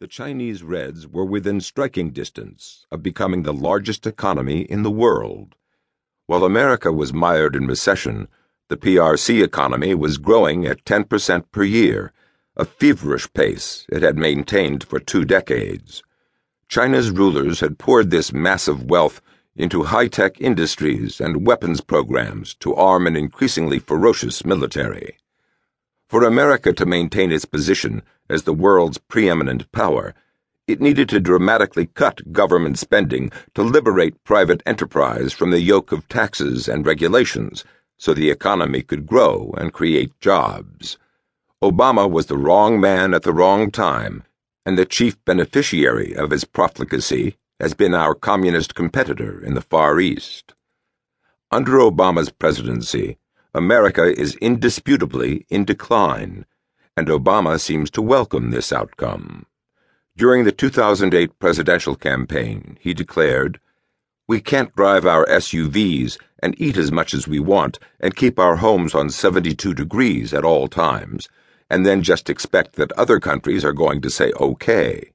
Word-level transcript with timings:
The 0.00 0.06
Chinese 0.06 0.62
Reds 0.62 1.08
were 1.08 1.24
within 1.24 1.60
striking 1.60 2.10
distance 2.10 2.86
of 2.92 3.02
becoming 3.02 3.42
the 3.42 3.52
largest 3.52 4.06
economy 4.06 4.60
in 4.60 4.84
the 4.84 4.92
world. 4.92 5.56
While 6.26 6.44
America 6.44 6.92
was 6.92 7.12
mired 7.12 7.56
in 7.56 7.66
recession, 7.66 8.28
the 8.68 8.76
PRC 8.76 9.42
economy 9.42 9.96
was 9.96 10.18
growing 10.18 10.64
at 10.66 10.84
10% 10.84 11.50
per 11.50 11.64
year, 11.64 12.12
a 12.56 12.64
feverish 12.64 13.32
pace 13.32 13.86
it 13.88 14.02
had 14.02 14.16
maintained 14.16 14.84
for 14.84 15.00
two 15.00 15.24
decades. 15.24 16.04
China's 16.68 17.10
rulers 17.10 17.58
had 17.58 17.80
poured 17.80 18.10
this 18.10 18.32
massive 18.32 18.84
wealth 18.84 19.20
into 19.56 19.82
high 19.82 20.06
tech 20.06 20.40
industries 20.40 21.20
and 21.20 21.44
weapons 21.44 21.80
programs 21.80 22.54
to 22.60 22.72
arm 22.72 23.08
an 23.08 23.16
increasingly 23.16 23.80
ferocious 23.80 24.44
military. 24.44 25.18
For 26.08 26.24
America 26.24 26.72
to 26.72 26.86
maintain 26.86 27.30
its 27.30 27.44
position 27.44 28.02
as 28.30 28.44
the 28.44 28.54
world's 28.54 28.96
preeminent 28.96 29.70
power, 29.72 30.14
it 30.66 30.80
needed 30.80 31.10
to 31.10 31.20
dramatically 31.20 31.84
cut 31.84 32.32
government 32.32 32.78
spending 32.78 33.30
to 33.54 33.62
liberate 33.62 34.24
private 34.24 34.62
enterprise 34.64 35.34
from 35.34 35.50
the 35.50 35.60
yoke 35.60 35.92
of 35.92 36.08
taxes 36.08 36.66
and 36.66 36.86
regulations 36.86 37.62
so 37.98 38.14
the 38.14 38.30
economy 38.30 38.80
could 38.80 39.06
grow 39.06 39.52
and 39.58 39.74
create 39.74 40.18
jobs. 40.18 40.96
Obama 41.62 42.10
was 42.10 42.26
the 42.26 42.38
wrong 42.38 42.80
man 42.80 43.12
at 43.12 43.22
the 43.22 43.32
wrong 43.32 43.70
time, 43.70 44.22
and 44.64 44.78
the 44.78 44.86
chief 44.86 45.22
beneficiary 45.26 46.14
of 46.16 46.30
his 46.30 46.44
profligacy 46.44 47.36
has 47.60 47.74
been 47.74 47.92
our 47.92 48.14
communist 48.14 48.74
competitor 48.74 49.44
in 49.44 49.52
the 49.52 49.60
Far 49.60 50.00
East. 50.00 50.54
Under 51.50 51.72
Obama's 51.72 52.30
presidency, 52.30 53.18
America 53.54 54.04
is 54.04 54.34
indisputably 54.36 55.46
in 55.48 55.64
decline, 55.64 56.44
and 56.96 57.08
Obama 57.08 57.58
seems 57.58 57.90
to 57.90 58.02
welcome 58.02 58.50
this 58.50 58.72
outcome. 58.72 59.46
During 60.16 60.44
the 60.44 60.52
2008 60.52 61.38
presidential 61.38 61.94
campaign, 61.94 62.76
he 62.78 62.92
declared, 62.92 63.58
We 64.26 64.42
can't 64.42 64.76
drive 64.76 65.06
our 65.06 65.24
SUVs 65.26 66.18
and 66.42 66.60
eat 66.60 66.76
as 66.76 66.92
much 66.92 67.14
as 67.14 67.26
we 67.26 67.40
want 67.40 67.78
and 68.00 68.14
keep 68.14 68.38
our 68.38 68.56
homes 68.56 68.94
on 68.94 69.08
72 69.08 69.72
degrees 69.72 70.34
at 70.34 70.44
all 70.44 70.68
times, 70.68 71.28
and 71.70 71.86
then 71.86 72.02
just 72.02 72.28
expect 72.28 72.74
that 72.74 72.92
other 72.92 73.18
countries 73.18 73.64
are 73.64 73.72
going 73.72 74.02
to 74.02 74.10
say 74.10 74.30
okay. 74.32 75.10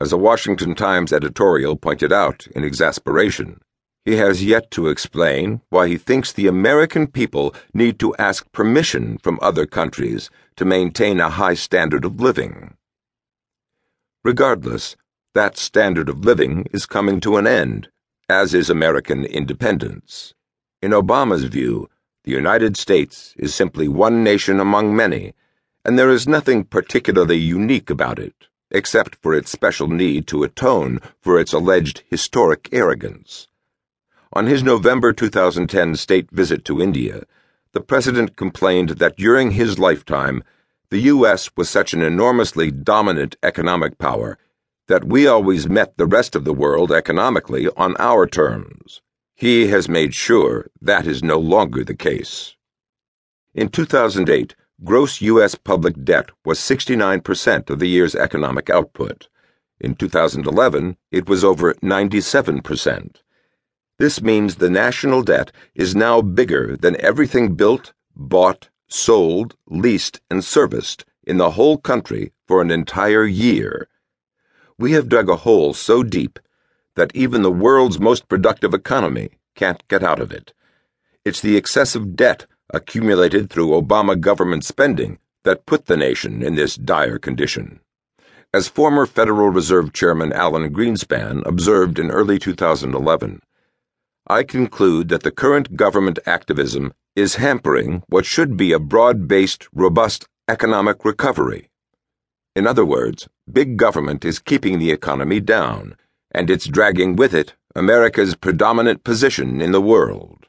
As 0.00 0.12
a 0.12 0.16
Washington 0.16 0.76
Times 0.76 1.12
editorial 1.12 1.74
pointed 1.74 2.12
out 2.12 2.46
in 2.54 2.62
exasperation, 2.62 3.60
he 4.08 4.16
has 4.16 4.42
yet 4.42 4.70
to 4.70 4.88
explain 4.88 5.60
why 5.68 5.86
he 5.86 5.98
thinks 5.98 6.32
the 6.32 6.46
American 6.46 7.06
people 7.06 7.54
need 7.74 7.98
to 7.98 8.16
ask 8.16 8.50
permission 8.52 9.18
from 9.18 9.38
other 9.42 9.66
countries 9.66 10.30
to 10.56 10.64
maintain 10.64 11.20
a 11.20 11.28
high 11.28 11.52
standard 11.52 12.06
of 12.06 12.18
living. 12.18 12.74
Regardless, 14.24 14.96
that 15.34 15.58
standard 15.58 16.08
of 16.08 16.24
living 16.24 16.66
is 16.72 16.86
coming 16.86 17.20
to 17.20 17.36
an 17.36 17.46
end, 17.46 17.90
as 18.30 18.54
is 18.54 18.70
American 18.70 19.26
independence. 19.26 20.32
In 20.80 20.92
Obama's 20.92 21.44
view, 21.44 21.90
the 22.24 22.32
United 22.32 22.78
States 22.78 23.34
is 23.36 23.54
simply 23.54 23.88
one 23.88 24.24
nation 24.24 24.58
among 24.58 24.96
many, 24.96 25.34
and 25.84 25.98
there 25.98 26.08
is 26.08 26.26
nothing 26.26 26.64
particularly 26.64 27.36
unique 27.36 27.90
about 27.90 28.18
it, 28.18 28.48
except 28.70 29.16
for 29.16 29.34
its 29.34 29.50
special 29.50 29.86
need 29.86 30.26
to 30.28 30.44
atone 30.44 30.98
for 31.20 31.38
its 31.38 31.52
alleged 31.52 32.04
historic 32.08 32.70
arrogance. 32.72 33.48
On 34.34 34.46
his 34.46 34.62
November 34.62 35.14
2010 35.14 35.96
state 35.96 36.30
visit 36.30 36.64
to 36.66 36.82
India, 36.82 37.22
the 37.72 37.80
president 37.80 38.36
complained 38.36 38.90
that 38.90 39.16
during 39.16 39.52
his 39.52 39.78
lifetime, 39.78 40.44
the 40.90 41.00
U.S. 41.12 41.50
was 41.56 41.70
such 41.70 41.94
an 41.94 42.02
enormously 42.02 42.70
dominant 42.70 43.36
economic 43.42 43.98
power 43.98 44.38
that 44.86 45.04
we 45.04 45.26
always 45.26 45.68
met 45.68 45.96
the 45.96 46.06
rest 46.06 46.34
of 46.34 46.44
the 46.44 46.52
world 46.52 46.92
economically 46.92 47.68
on 47.76 47.96
our 47.98 48.26
terms. 48.26 49.00
He 49.34 49.68
has 49.68 49.88
made 49.88 50.14
sure 50.14 50.68
that 50.80 51.06
is 51.06 51.22
no 51.22 51.38
longer 51.38 51.84
the 51.84 51.94
case. 51.94 52.54
In 53.54 53.68
2008, 53.68 54.54
gross 54.84 55.20
U.S. 55.22 55.54
public 55.54 56.04
debt 56.04 56.30
was 56.44 56.58
69% 56.58 57.70
of 57.70 57.78
the 57.78 57.88
year's 57.88 58.14
economic 58.14 58.68
output. 58.68 59.28
In 59.80 59.94
2011, 59.94 60.96
it 61.10 61.28
was 61.28 61.44
over 61.44 61.72
97%. 61.74 63.22
This 63.98 64.22
means 64.22 64.56
the 64.56 64.70
national 64.70 65.22
debt 65.22 65.50
is 65.74 65.96
now 65.96 66.22
bigger 66.22 66.76
than 66.76 67.00
everything 67.00 67.54
built, 67.54 67.92
bought, 68.14 68.68
sold, 68.86 69.56
leased, 69.66 70.20
and 70.30 70.44
serviced 70.44 71.04
in 71.24 71.36
the 71.36 71.50
whole 71.50 71.78
country 71.78 72.32
for 72.46 72.62
an 72.62 72.70
entire 72.70 73.26
year. 73.26 73.88
We 74.78 74.92
have 74.92 75.08
dug 75.08 75.28
a 75.28 75.36
hole 75.36 75.74
so 75.74 76.04
deep 76.04 76.38
that 76.94 77.10
even 77.14 77.42
the 77.42 77.50
world's 77.50 77.98
most 77.98 78.28
productive 78.28 78.72
economy 78.72 79.30
can't 79.56 79.86
get 79.88 80.04
out 80.04 80.20
of 80.20 80.30
it. 80.30 80.52
It's 81.24 81.40
the 81.40 81.56
excessive 81.56 82.14
debt 82.14 82.46
accumulated 82.70 83.50
through 83.50 83.70
Obama 83.70 84.18
government 84.18 84.64
spending 84.64 85.18
that 85.42 85.66
put 85.66 85.86
the 85.86 85.96
nation 85.96 86.42
in 86.42 86.54
this 86.54 86.76
dire 86.76 87.18
condition. 87.18 87.80
As 88.54 88.68
former 88.68 89.06
Federal 89.06 89.50
Reserve 89.50 89.92
Chairman 89.92 90.32
Alan 90.32 90.72
Greenspan 90.72 91.44
observed 91.44 91.98
in 91.98 92.10
early 92.10 92.38
2011, 92.38 93.40
I 94.30 94.42
conclude 94.42 95.08
that 95.08 95.22
the 95.22 95.30
current 95.30 95.74
government 95.74 96.18
activism 96.26 96.92
is 97.16 97.36
hampering 97.36 98.02
what 98.08 98.26
should 98.26 98.58
be 98.58 98.72
a 98.72 98.78
broad 98.78 99.26
based, 99.26 99.66
robust 99.72 100.28
economic 100.46 101.02
recovery. 101.02 101.70
In 102.54 102.66
other 102.66 102.84
words, 102.84 103.26
big 103.50 103.78
government 103.78 104.26
is 104.26 104.38
keeping 104.38 104.78
the 104.78 104.90
economy 104.90 105.40
down, 105.40 105.96
and 106.30 106.50
it's 106.50 106.66
dragging 106.66 107.16
with 107.16 107.32
it 107.32 107.54
America's 107.74 108.34
predominant 108.34 109.02
position 109.02 109.62
in 109.62 109.72
the 109.72 109.80
world. 109.80 110.46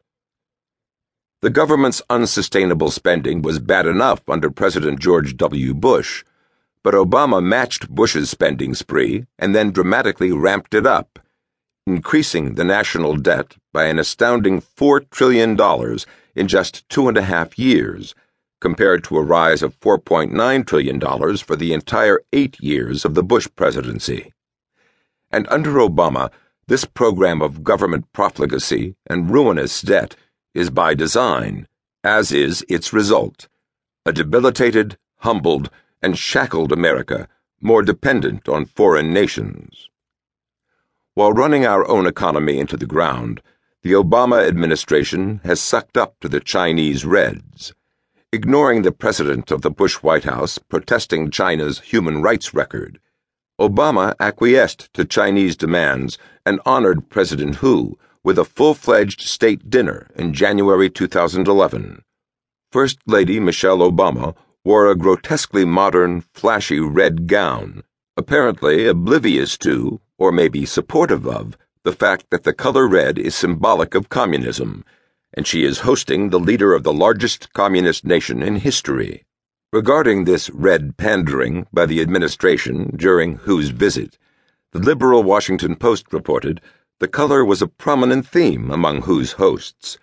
The 1.41 1.49
government's 1.49 2.01
unsustainable 2.09 2.91
spending 2.91 3.41
was 3.41 3.59
bad 3.59 3.85
enough 3.85 4.27
under 4.27 4.49
President 4.49 4.99
George 4.99 5.37
W. 5.37 5.73
Bush, 5.73 6.25
but 6.83 6.95
Obama 6.95 7.41
matched 7.41 7.89
Bush's 7.89 8.29
spending 8.29 8.73
spree 8.73 9.25
and 9.37 9.55
then 9.55 9.71
dramatically 9.71 10.33
ramped 10.33 10.73
it 10.73 10.85
up 10.85 11.17
increasing 11.89 12.55
the 12.55 12.63
national 12.63 13.15
debt 13.15 13.55
by 13.73 13.85
an 13.85 13.99
astounding 13.99 14.61
$4 14.61 15.09
trillion 15.09 15.57
in 16.35 16.47
just 16.47 16.87
two 16.89 17.07
and 17.07 17.17
a 17.17 17.23
half 17.23 17.57
years, 17.57 18.13
compared 18.61 19.03
to 19.03 19.17
a 19.17 19.23
rise 19.23 19.61
of 19.61 19.79
$4.9 19.79 20.65
trillion 20.67 21.37
for 21.37 21.55
the 21.55 21.73
entire 21.73 22.21
eight 22.31 22.59
years 22.59 23.05
of 23.05 23.15
the 23.15 23.23
Bush 23.23 23.47
presidency. 23.55 24.31
And 25.31 25.47
under 25.49 25.71
Obama, 25.73 26.31
this 26.67 26.85
program 26.85 27.41
of 27.41 27.63
government 27.63 28.05
profligacy 28.13 28.95
and 29.07 29.31
ruinous 29.31 29.81
debt 29.81 30.15
is 30.53 30.69
by 30.69 30.93
design, 30.93 31.67
as 32.03 32.31
is 32.31 32.65
its 32.69 32.93
result 32.93 33.47
a 34.05 34.13
debilitated, 34.13 34.97
humbled, 35.17 35.69
and 36.01 36.17
shackled 36.17 36.71
America 36.71 37.27
more 37.61 37.81
dependent 37.81 38.47
on 38.47 38.65
foreign 38.65 39.13
nations. 39.13 39.89
While 41.19 41.33
running 41.33 41.65
our 41.65 41.85
own 41.89 42.07
economy 42.07 42.59
into 42.59 42.77
the 42.77 42.85
ground, 42.85 43.41
the 43.83 43.91
Obama 43.91 44.47
administration 44.47 45.41
has 45.43 45.59
sucked 45.59 45.97
up 45.97 46.17
to 46.21 46.29
the 46.29 46.39
Chinese 46.39 47.03
Reds. 47.03 47.73
Ignoring 48.31 48.83
the 48.83 48.93
precedent 48.93 49.51
of 49.51 49.61
the 49.61 49.69
Bush 49.69 49.95
White 49.95 50.23
House 50.23 50.57
protesting 50.57 51.29
China's 51.29 51.81
human 51.81 52.21
rights 52.21 52.53
record, 52.53 53.01
Obama 53.59 54.15
acquiesced 54.21 54.93
to 54.93 55.03
Chinese 55.03 55.57
demands 55.57 56.17
and 56.45 56.61
honored 56.65 57.09
President 57.09 57.55
Hu 57.55 57.99
with 58.23 58.39
a 58.39 58.45
full 58.45 58.73
fledged 58.73 59.19
state 59.19 59.69
dinner 59.69 60.07
in 60.15 60.33
January 60.33 60.89
2011. 60.89 62.01
First 62.71 62.99
Lady 63.05 63.41
Michelle 63.41 63.79
Obama 63.79 64.37
wore 64.63 64.89
a 64.89 64.95
grotesquely 64.95 65.65
modern, 65.65 66.21
flashy 66.33 66.79
red 66.79 67.27
gown, 67.27 67.83
apparently 68.15 68.87
oblivious 68.87 69.57
to 69.57 69.99
or 70.19 70.31
maybe 70.31 70.65
supportive 70.65 71.25
of, 71.25 71.57
the 71.83 71.93
fact 71.93 72.29
that 72.29 72.43
the 72.43 72.53
color 72.53 72.87
red 72.87 73.17
is 73.17 73.33
symbolic 73.33 73.95
of 73.95 74.09
communism, 74.09 74.83
and 75.33 75.47
she 75.47 75.63
is 75.63 75.79
hosting 75.79 76.29
the 76.29 76.39
leader 76.39 76.73
of 76.73 76.83
the 76.83 76.93
largest 76.93 77.51
communist 77.53 78.05
nation 78.05 78.43
in 78.43 78.57
history. 78.57 79.23
Regarding 79.71 80.25
this 80.25 80.49
red 80.49 80.97
pandering 80.97 81.67
by 81.71 81.85
the 81.85 82.01
administration 82.01 82.93
during 82.97 83.35
Hu's 83.37 83.69
visit, 83.69 84.17
the 84.71 84.79
liberal 84.79 85.23
Washington 85.23 85.75
Post 85.75 86.11
reported 86.11 86.59
the 86.99 87.07
color 87.07 87.45
was 87.45 87.61
a 87.61 87.67
prominent 87.67 88.27
theme 88.27 88.69
among 88.71 89.03
Hu's 89.03 89.31
hosts. 89.33 89.97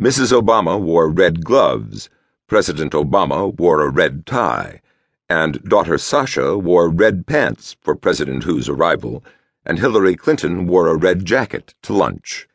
Mrs. 0.00 0.32
Obama 0.32 0.80
wore 0.80 1.08
red 1.08 1.44
gloves, 1.44 2.08
President 2.46 2.92
Obama 2.92 3.58
wore 3.58 3.82
a 3.82 3.90
red 3.90 4.26
tie, 4.26 4.80
and 5.28 5.62
daughter 5.64 5.98
Sasha 5.98 6.56
wore 6.56 6.88
red 6.88 7.26
pants 7.26 7.76
for 7.80 7.96
President 7.96 8.44
Hu's 8.44 8.68
arrival 8.68 9.24
and 9.64 9.78
Hillary 9.78 10.16
Clinton 10.16 10.66
wore 10.66 10.88
a 10.88 10.96
red 10.96 11.24
jacket 11.24 11.74
to 11.82 11.92
lunch. 11.92 12.48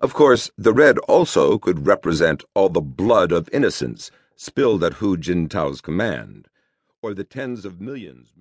Of 0.00 0.12
course, 0.14 0.50
the 0.58 0.72
red 0.72 0.98
also 1.00 1.58
could 1.58 1.86
represent 1.86 2.44
all 2.54 2.68
the 2.68 2.80
blood 2.80 3.32
of 3.32 3.48
innocents 3.52 4.10
spilled 4.36 4.82
at 4.82 4.94
Hu 4.94 5.16
Jintao's 5.16 5.80
command, 5.80 6.48
or 7.00 7.14
the 7.14 7.24
tens 7.24 7.64
of 7.64 7.80
millions. 7.80 8.32